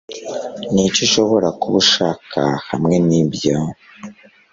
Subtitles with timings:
[0.71, 3.55] Niki ushobora kuba ushaka hamwe nibyo?